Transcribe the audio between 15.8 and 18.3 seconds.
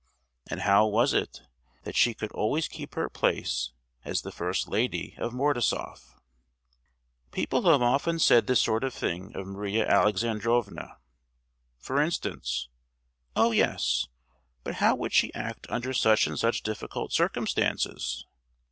such and such difficult circumstances?"